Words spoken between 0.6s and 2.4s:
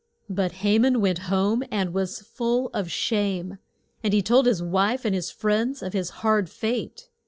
Ha man went home, and was